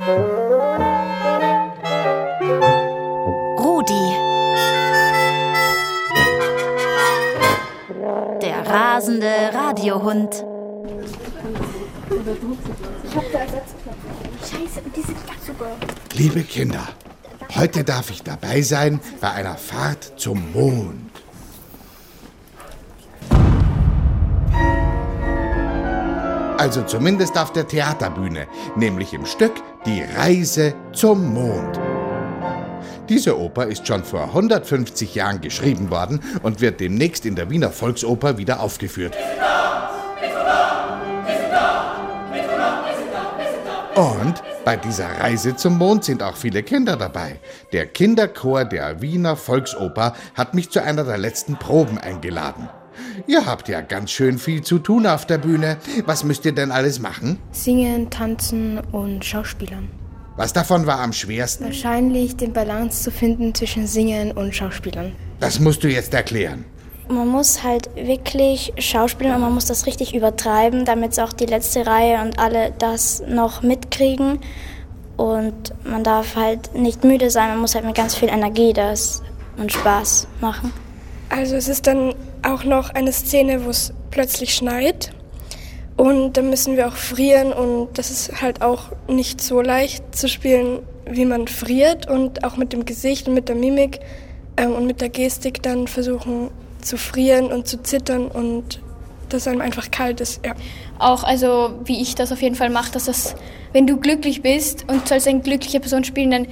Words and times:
Rudi. 0.00 0.16
Der 8.40 8.66
rasende 8.66 9.50
Radiohund. 9.52 10.46
Scheiße, 14.40 14.80
die 14.96 15.02
sind 15.02 15.26
ganz 15.26 15.46
super. 15.46 15.66
Liebe 16.14 16.44
Kinder, 16.44 16.88
heute 17.54 17.84
darf 17.84 18.08
ich 18.10 18.22
dabei 18.22 18.62
sein 18.62 19.00
bei 19.20 19.32
einer 19.32 19.58
Fahrt 19.58 20.18
zum 20.18 20.50
Mond. 20.52 21.10
Also 26.56 26.82
zumindest 26.84 27.36
auf 27.36 27.52
der 27.52 27.68
Theaterbühne, 27.68 28.46
nämlich 28.76 29.12
im 29.12 29.26
Stück 29.26 29.52
Die 29.86 30.02
Reise 30.02 30.74
zum 30.92 31.32
Mond. 31.32 31.80
Diese 33.08 33.38
Oper 33.38 33.66
ist 33.66 33.86
schon 33.86 34.04
vor 34.04 34.24
150 34.24 35.14
Jahren 35.14 35.40
geschrieben 35.40 35.90
worden 35.90 36.20
und 36.42 36.60
wird 36.60 36.80
demnächst 36.80 37.24
in 37.24 37.34
der 37.34 37.48
Wiener 37.48 37.70
Volksoper 37.70 38.36
wieder 38.36 38.60
aufgeführt. 38.60 39.16
Und 43.94 44.42
bei 44.66 44.76
dieser 44.76 45.08
Reise 45.18 45.56
zum 45.56 45.78
Mond 45.78 46.04
sind 46.04 46.22
auch 46.22 46.36
viele 46.36 46.62
Kinder 46.62 46.96
dabei. 46.96 47.40
Der 47.72 47.86
Kinderchor 47.86 48.66
der 48.66 49.00
Wiener 49.00 49.34
Volksoper 49.34 50.14
hat 50.34 50.52
mich 50.52 50.68
zu 50.68 50.82
einer 50.82 51.04
der 51.04 51.16
letzten 51.18 51.56
Proben 51.58 51.96
eingeladen. 51.96 52.68
Ihr 53.26 53.46
habt 53.46 53.68
ja 53.68 53.80
ganz 53.80 54.10
schön 54.10 54.38
viel 54.38 54.62
zu 54.62 54.78
tun 54.78 55.06
auf 55.06 55.26
der 55.26 55.38
Bühne. 55.38 55.76
Was 56.06 56.24
müsst 56.24 56.44
ihr 56.44 56.52
denn 56.52 56.70
alles 56.70 56.98
machen? 57.00 57.38
Singen, 57.52 58.10
tanzen 58.10 58.80
und 58.92 59.24
Schauspielern. 59.24 59.88
Was 60.36 60.52
davon 60.52 60.86
war 60.86 61.00
am 61.00 61.12
schwersten? 61.12 61.64
Wahrscheinlich 61.64 62.36
den 62.36 62.52
Balance 62.52 63.02
zu 63.02 63.10
finden 63.10 63.54
zwischen 63.54 63.86
Singen 63.86 64.32
und 64.32 64.54
Schauspielern. 64.54 65.12
Das 65.38 65.60
musst 65.60 65.84
du 65.84 65.88
jetzt 65.88 66.14
erklären. 66.14 66.64
Man 67.08 67.28
muss 67.28 67.64
halt 67.64 67.90
wirklich 67.96 68.72
schauspielen 68.78 69.34
und 69.34 69.40
man 69.40 69.52
muss 69.52 69.66
das 69.66 69.86
richtig 69.86 70.14
übertreiben, 70.14 70.84
damit 70.84 71.18
auch 71.18 71.32
die 71.32 71.46
letzte 71.46 71.84
Reihe 71.84 72.22
und 72.22 72.38
alle 72.38 72.72
das 72.78 73.22
noch 73.26 73.62
mitkriegen. 73.62 74.38
Und 75.16 75.74
man 75.84 76.04
darf 76.04 76.36
halt 76.36 76.74
nicht 76.74 77.04
müde 77.04 77.28
sein, 77.28 77.48
man 77.48 77.58
muss 77.58 77.74
halt 77.74 77.84
mit 77.84 77.96
ganz 77.96 78.14
viel 78.14 78.28
Energie 78.28 78.72
das 78.72 79.22
und 79.58 79.72
Spaß 79.72 80.28
machen. 80.40 80.72
Also 81.28 81.56
es 81.56 81.68
ist 81.68 81.86
dann 81.86 82.14
auch 82.42 82.64
noch 82.64 82.90
eine 82.90 83.12
Szene, 83.12 83.64
wo 83.64 83.70
es 83.70 83.92
plötzlich 84.10 84.54
schneit. 84.54 85.12
Und 85.96 86.36
dann 86.36 86.48
müssen 86.48 86.76
wir 86.76 86.88
auch 86.88 86.96
frieren 86.96 87.52
und 87.52 87.98
das 87.98 88.10
ist 88.10 88.40
halt 88.40 88.62
auch 88.62 88.84
nicht 89.06 89.42
so 89.42 89.60
leicht 89.60 90.16
zu 90.16 90.28
spielen, 90.28 90.78
wie 91.04 91.26
man 91.26 91.46
friert 91.46 92.08
und 92.08 92.42
auch 92.44 92.56
mit 92.56 92.72
dem 92.72 92.86
Gesicht 92.86 93.28
und 93.28 93.34
mit 93.34 93.48
der 93.50 93.56
Mimik 93.56 94.00
ähm, 94.56 94.72
und 94.72 94.86
mit 94.86 95.02
der 95.02 95.10
Gestik 95.10 95.62
dann 95.62 95.88
versuchen 95.88 96.50
zu 96.80 96.96
frieren 96.96 97.52
und 97.52 97.66
zu 97.66 97.82
zittern 97.82 98.28
und 98.28 98.80
dass 99.28 99.46
einem 99.46 99.60
einfach 99.60 99.90
kalt 99.90 100.20
ist. 100.20 100.44
Ja. 100.44 100.54
Auch, 100.98 101.22
also 101.22 101.74
wie 101.84 102.00
ich 102.00 102.14
das 102.14 102.32
auf 102.32 102.42
jeden 102.42 102.54
Fall 102.54 102.70
mache, 102.70 102.92
dass 102.92 103.04
das, 103.04 103.36
wenn 103.72 103.86
du 103.86 103.96
glücklich 103.96 104.42
bist 104.42 104.86
und 104.88 105.06
sollst 105.06 105.28
eine 105.28 105.40
glückliche 105.40 105.80
Person 105.80 106.04
spielen, 106.04 106.30
dann 106.30 106.46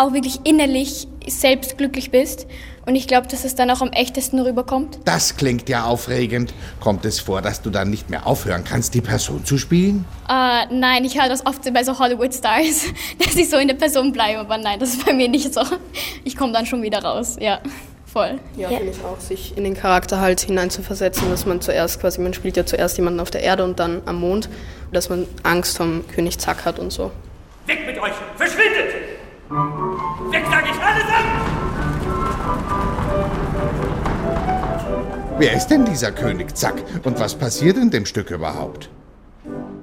auch 0.00 0.12
wirklich 0.12 0.40
innerlich 0.44 1.06
selbst 1.28 1.78
glücklich 1.78 2.10
bist. 2.10 2.46
Und 2.86 2.96
ich 2.96 3.06
glaube, 3.06 3.28
dass 3.28 3.44
es 3.44 3.54
dann 3.54 3.70
auch 3.70 3.82
am 3.82 3.90
echtesten 3.92 4.40
rüberkommt. 4.40 4.98
Das 5.04 5.36
klingt 5.36 5.68
ja 5.68 5.84
aufregend. 5.84 6.54
Kommt 6.80 7.04
es 7.04 7.20
vor, 7.20 7.42
dass 7.42 7.60
du 7.62 7.70
dann 7.70 7.90
nicht 7.90 8.08
mehr 8.08 8.26
aufhören 8.26 8.64
kannst, 8.64 8.94
die 8.94 9.02
Person 9.02 9.44
zu 9.44 9.58
spielen? 9.58 10.06
Äh, 10.28 10.66
nein, 10.74 11.04
ich 11.04 11.20
höre 11.20 11.28
das 11.28 11.44
oft 11.44 11.72
bei 11.72 11.84
so 11.84 11.98
Hollywood-Stars, 11.98 12.86
dass 13.18 13.36
ich 13.36 13.50
so 13.50 13.58
in 13.58 13.68
der 13.68 13.74
Person 13.74 14.12
bleibe. 14.12 14.40
Aber 14.40 14.56
nein, 14.56 14.80
das 14.80 14.94
ist 14.94 15.04
bei 15.04 15.12
mir 15.12 15.28
nicht 15.28 15.52
so. 15.52 15.60
Ich 16.24 16.36
komme 16.36 16.52
dann 16.52 16.66
schon 16.66 16.82
wieder 16.82 17.04
raus, 17.04 17.36
ja. 17.38 17.60
Voll. 18.06 18.40
Ja, 18.56 18.68
finde 18.68 18.90
ich 18.90 19.04
auch, 19.04 19.20
sich 19.20 19.56
in 19.56 19.62
den 19.62 19.74
Charakter 19.74 20.20
halt 20.20 20.40
hineinzuversetzen, 20.40 21.30
dass 21.30 21.46
man 21.46 21.60
zuerst 21.60 22.00
quasi, 22.00 22.20
man 22.20 22.34
spielt 22.34 22.56
ja 22.56 22.66
zuerst 22.66 22.96
jemanden 22.96 23.20
auf 23.20 23.30
der 23.30 23.42
Erde 23.42 23.62
und 23.62 23.78
dann 23.78 24.02
am 24.06 24.18
Mond, 24.18 24.48
dass 24.92 25.10
man 25.10 25.26
Angst 25.44 25.76
vom 25.76 26.04
König 26.08 26.38
Zack 26.38 26.64
hat 26.64 26.80
und 26.80 26.92
so. 26.92 27.12
Weg 27.66 27.86
mit 27.86 28.00
euch! 28.00 28.12
Verschwindet! 28.36 28.99
Weg, 29.50 30.44
sag 30.48 30.64
ich, 30.64 30.80
allesamt! 30.80 31.26
Wer 35.38 35.54
ist 35.54 35.66
denn 35.66 35.84
dieser 35.84 36.12
König 36.12 36.56
Zack 36.56 36.76
und 37.02 37.18
was 37.18 37.34
passiert 37.34 37.76
in 37.76 37.90
dem 37.90 38.06
Stück 38.06 38.30
überhaupt? 38.30 38.90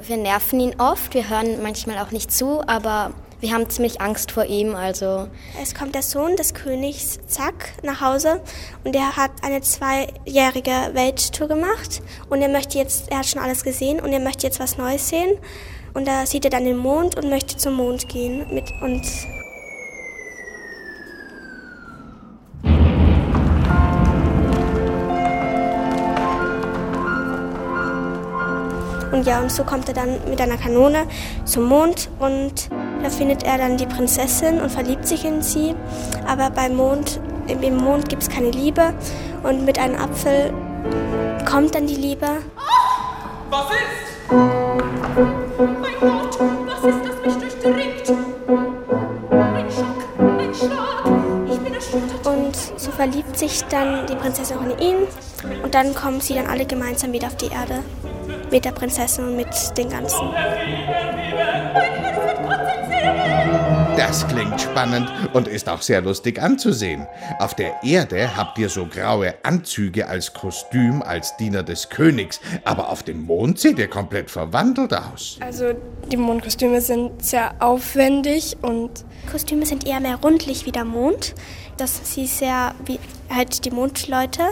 Wir 0.00 0.16
nerven 0.16 0.60
ihn 0.60 0.76
oft, 0.78 1.12
wir 1.12 1.28
hören 1.28 1.60
manchmal 1.60 1.98
auch 1.98 2.12
nicht 2.12 2.30
zu, 2.30 2.62
aber 2.68 3.10
wir 3.40 3.52
haben 3.52 3.68
ziemlich 3.68 4.00
Angst 4.00 4.30
vor 4.30 4.44
ihm, 4.44 4.76
also. 4.76 5.26
Es 5.60 5.74
kommt 5.74 5.96
der 5.96 6.02
Sohn 6.02 6.36
des 6.36 6.54
Königs 6.54 7.18
Zack 7.26 7.72
nach 7.82 8.00
Hause 8.00 8.40
und 8.84 8.94
er 8.94 9.16
hat 9.16 9.32
eine 9.42 9.60
zweijährige 9.60 10.90
Welttour 10.92 11.48
gemacht 11.48 12.00
und 12.30 12.42
er 12.42 12.48
möchte 12.48 12.78
jetzt, 12.78 13.10
er 13.10 13.18
hat 13.18 13.26
schon 13.26 13.42
alles 13.42 13.64
gesehen 13.64 13.98
und 13.98 14.12
er 14.12 14.20
möchte 14.20 14.46
jetzt 14.46 14.60
was 14.60 14.78
Neues 14.78 15.08
sehen 15.08 15.36
und 15.94 16.06
da 16.06 16.26
sieht 16.26 16.44
er 16.44 16.50
dann 16.52 16.64
den 16.64 16.78
Mond 16.78 17.16
und 17.16 17.28
möchte 17.28 17.56
zum 17.56 17.74
Mond 17.74 18.08
gehen 18.08 18.46
mit 18.54 18.70
uns. 18.82 19.26
Und 29.18 29.26
ja, 29.26 29.40
und 29.40 29.50
so 29.50 29.64
kommt 29.64 29.88
er 29.88 29.94
dann 29.94 30.20
mit 30.30 30.40
einer 30.40 30.56
Kanone 30.56 31.04
zum 31.44 31.64
Mond 31.64 32.08
und 32.20 32.70
da 33.02 33.10
findet 33.10 33.42
er 33.42 33.58
dann 33.58 33.76
die 33.76 33.86
Prinzessin 33.86 34.60
und 34.60 34.70
verliebt 34.70 35.08
sich 35.08 35.24
in 35.24 35.42
sie. 35.42 35.74
Aber 36.24 36.50
beim 36.50 36.76
Mond, 36.76 37.18
im 37.48 37.76
Mond 37.78 38.08
gibt 38.08 38.22
es 38.22 38.28
keine 38.28 38.52
Liebe 38.52 38.94
und 39.42 39.64
mit 39.64 39.76
einem 39.76 39.96
Apfel 39.96 40.52
kommt 41.50 41.74
dann 41.74 41.88
die 41.88 41.96
Liebe. 41.96 42.28
Was 43.50 43.66
ist? 43.70 44.30
Mein 44.30 45.94
Gott, 45.98 46.38
was 46.68 46.84
ist 46.84 47.00
das 47.04 47.40
mich 47.40 47.54
durchdringt? 47.54 48.18
Ein 49.32 49.68
Schock, 49.68 50.38
ein 50.38 50.54
Schlag. 50.54 51.50
Ich 51.50 51.58
bin 51.58 51.74
erschüttert. 51.74 52.24
Und 52.24 52.56
so 52.76 52.92
verliebt 52.92 53.36
sich 53.36 53.64
dann 53.64 54.06
die 54.06 54.14
Prinzessin 54.14 54.58
auch 54.58 54.62
in 54.62 54.78
ihn 54.78 54.96
und 55.64 55.74
dann 55.74 55.92
kommen 55.92 56.20
sie 56.20 56.34
dann 56.34 56.46
alle 56.46 56.66
gemeinsam 56.66 57.12
wieder 57.12 57.26
auf 57.26 57.36
die 57.36 57.46
Erde 57.46 57.82
mit 58.50 58.64
der 58.64 58.72
Prinzessin 58.72 59.24
und 59.24 59.36
mit 59.36 59.48
den 59.76 59.88
ganzen. 59.88 60.30
Das 63.96 64.26
klingt 64.28 64.60
spannend 64.60 65.10
und 65.32 65.48
ist 65.48 65.68
auch 65.68 65.82
sehr 65.82 66.00
lustig 66.00 66.40
anzusehen. 66.40 67.06
Auf 67.40 67.54
der 67.54 67.82
Erde 67.82 68.36
habt 68.36 68.56
ihr 68.58 68.68
so 68.68 68.86
graue 68.86 69.34
Anzüge 69.42 70.06
als 70.08 70.32
Kostüm, 70.32 71.02
als 71.02 71.36
Diener 71.36 71.62
des 71.62 71.88
Königs, 71.88 72.40
aber 72.64 72.90
auf 72.90 73.02
dem 73.02 73.22
Mond 73.22 73.58
seht 73.58 73.78
ihr 73.78 73.88
komplett 73.88 74.30
verwandelt 74.30 74.94
aus. 74.94 75.38
Also 75.40 75.74
die 76.10 76.16
Mondkostüme 76.16 76.80
sind 76.80 77.24
sehr 77.24 77.56
aufwendig 77.58 78.56
und 78.62 79.04
Kostüme 79.30 79.66
sind 79.66 79.86
eher 79.86 80.00
mehr 80.00 80.16
rundlich 80.16 80.64
wie 80.64 80.72
der 80.72 80.84
Mond, 80.84 81.34
dass 81.76 82.14
sie 82.14 82.26
sehr 82.26 82.74
wie 82.84 83.00
halt 83.28 83.64
die 83.64 83.70
Mondleute 83.70 84.44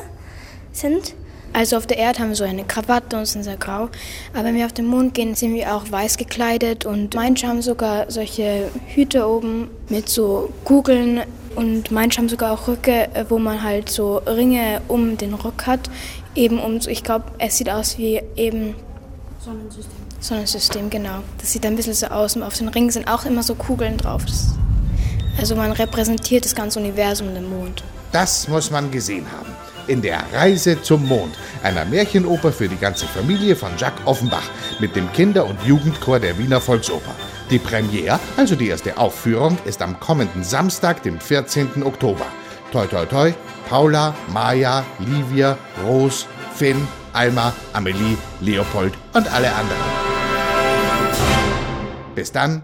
sind. 0.73 1.15
Also 1.57 1.79
auf 1.79 1.87
der 1.87 1.97
Erde 1.97 2.19
haben 2.19 2.29
wir 2.29 2.37
so 2.37 2.45
eine 2.45 2.65
Krawatte 2.65 3.17
und 3.17 3.25
sind 3.25 3.43
sehr 3.43 3.57
grau. 3.57 3.89
Aber 4.35 4.45
wenn 4.45 4.57
wir 4.57 4.67
auf 4.67 4.75
den 4.75 4.85
Mond 4.85 5.15
gehen, 5.15 5.35
sind 5.35 5.55
wir 5.55 5.75
auch 5.75 5.91
weiß 5.91 6.19
gekleidet. 6.19 6.85
Und 6.85 7.15
manche 7.15 7.49
haben 7.49 7.63
sogar 7.63 8.11
solche 8.11 8.69
Hüte 8.95 9.27
oben 9.27 9.71
mit 9.89 10.07
so 10.11 10.53
Kugeln. 10.65 11.23
Und 11.55 11.91
manche 11.91 12.19
haben 12.19 12.29
sogar 12.29 12.53
auch 12.53 12.69
Röcke, 12.69 13.09
wo 13.31 13.39
man 13.39 13.63
halt 13.63 13.89
so 13.89 14.19
Ringe 14.19 14.83
um 14.87 15.17
den 15.17 15.33
Rock 15.33 15.67
hat. 15.67 15.89
Eben 16.35 16.59
um, 16.59 16.79
ich 16.87 17.03
glaube, 17.03 17.25
es 17.39 17.57
sieht 17.57 17.71
aus 17.71 17.97
wie 17.97 18.21
eben 18.37 18.75
Sonnensystem. 19.43 19.97
Sonnensystem, 20.21 20.91
genau. 20.91 21.23
Das 21.39 21.55
sieht 21.55 21.65
ein 21.65 21.75
bisschen 21.75 21.95
so 21.95 22.09
aus. 22.09 22.37
Und 22.37 22.43
auf 22.43 22.59
den 22.59 22.69
Ringen 22.69 22.91
sind 22.91 23.09
auch 23.09 23.25
immer 23.25 23.43
so 23.43 23.55
Kugeln 23.55 23.97
drauf. 23.97 24.27
Das, 24.27 24.49
also 25.39 25.57
man 25.57 25.73
repräsentiert 25.73 26.45
das 26.45 26.55
ganze 26.55 26.79
Universum, 26.79 27.33
den 27.33 27.49
Mond. 27.49 27.83
Das 28.13 28.47
muss 28.47 28.71
man 28.71 28.91
gesehen 28.91 29.25
haben. 29.33 29.56
In 29.89 30.03
der 30.03 30.25
Reise 30.33 30.83
zum 30.83 31.07
Mond, 31.07 31.37
einer 31.63 31.85
Märchenoper 31.85 32.53
für 32.53 32.69
die 32.69 32.77
ganze 32.77 33.07
Familie 33.07 33.55
von 33.55 33.71
Jacques 33.79 34.05
Offenbach 34.05 34.43
mit 34.81 34.97
dem 34.97 35.13
Kinder- 35.13 35.47
und 35.47 35.63
Jugendchor 35.65 36.19
der 36.19 36.37
Wiener 36.39 36.61
Volksoper. 36.61 37.15
Die 37.51 37.61
Premiere, 37.61 38.19
also 38.37 38.57
die 38.57 38.69
erste 38.69 38.99
Aufführung, 38.99 39.57
ist 39.65 39.83
am 39.83 40.01
kommenden 40.01 40.43
Samstag, 40.43 41.05
dem 41.05 41.21
14. 41.21 41.85
Oktober. 41.85 42.27
Toi 42.73 42.87
toi 42.87 43.07
toi, 43.07 43.33
Paula, 43.69 44.13
Maja, 44.33 44.85
Livia, 44.99 45.57
Ros, 45.85 46.27
Finn, 46.57 46.89
Alma, 47.13 47.53
Amelie, 47.73 48.19
Leopold 48.41 48.93
und 49.15 49.33
alle 49.33 49.55
anderen. 49.55 50.07
Bis 52.17 52.33
dann, 52.33 52.63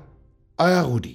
euer 0.59 0.83
Rudi. 0.83 1.11